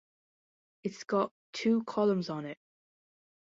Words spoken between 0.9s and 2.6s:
got two columns on it.